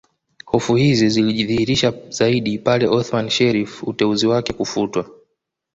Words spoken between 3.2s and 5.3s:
Sharrif uteuzi wake kufutwa